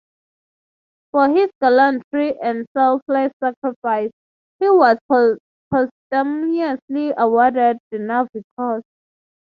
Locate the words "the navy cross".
7.91-8.81